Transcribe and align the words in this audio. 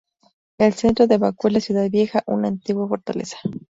El 0.57 0.73
centro 0.73 1.05
de 1.05 1.19
Bakú 1.19 1.49
es 1.49 1.53
la 1.53 1.59
ciudad 1.59 1.87
vieja, 1.91 2.23
una 2.25 2.47
antigua 2.47 2.87
fortaleza. 2.87 3.37